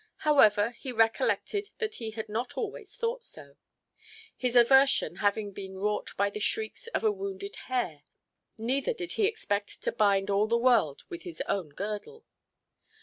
[0.25, 6.31] However, he recollected that he had not always thought so—his conversion having been wrought by
[6.31, 11.21] the shrieks of a wounded hare—neither did he expect to bind all the world with
[11.21, 12.25] his own girdle.